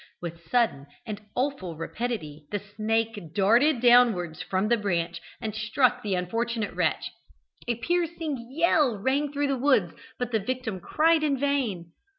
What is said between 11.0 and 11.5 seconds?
in